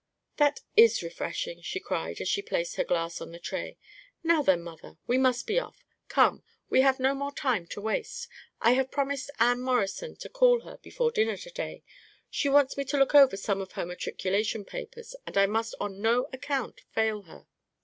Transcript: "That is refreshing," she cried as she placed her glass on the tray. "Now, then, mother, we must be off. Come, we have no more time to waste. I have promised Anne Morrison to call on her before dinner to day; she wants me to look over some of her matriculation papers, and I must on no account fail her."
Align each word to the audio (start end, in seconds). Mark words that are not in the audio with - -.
"That 0.37 0.61
is 0.75 1.03
refreshing," 1.03 1.61
she 1.61 1.79
cried 1.79 2.19
as 2.21 2.27
she 2.27 2.41
placed 2.41 2.75
her 2.77 2.83
glass 2.83 3.21
on 3.21 3.31
the 3.31 3.37
tray. 3.37 3.77
"Now, 4.23 4.41
then, 4.41 4.63
mother, 4.63 4.97
we 5.05 5.19
must 5.19 5.45
be 5.45 5.59
off. 5.59 5.85
Come, 6.07 6.41
we 6.71 6.81
have 6.81 6.99
no 6.99 7.13
more 7.13 7.31
time 7.31 7.67
to 7.67 7.81
waste. 7.81 8.27
I 8.59 8.71
have 8.71 8.89
promised 8.89 9.29
Anne 9.37 9.61
Morrison 9.61 10.15
to 10.15 10.27
call 10.27 10.63
on 10.63 10.67
her 10.67 10.77
before 10.77 11.11
dinner 11.11 11.37
to 11.37 11.51
day; 11.51 11.83
she 12.31 12.49
wants 12.49 12.77
me 12.77 12.83
to 12.85 12.97
look 12.97 13.13
over 13.13 13.37
some 13.37 13.61
of 13.61 13.73
her 13.73 13.85
matriculation 13.85 14.65
papers, 14.65 15.15
and 15.27 15.37
I 15.37 15.45
must 15.45 15.75
on 15.79 16.01
no 16.01 16.27
account 16.33 16.81
fail 16.91 17.21
her." 17.21 17.45